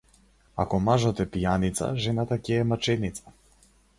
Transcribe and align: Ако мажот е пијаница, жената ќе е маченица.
Ако 0.63 0.79
мажот 0.85 1.21
е 1.25 1.27
пијаница, 1.35 1.91
жената 2.07 2.39
ќе 2.47 2.57
е 2.61 2.65
маченица. 2.73 3.37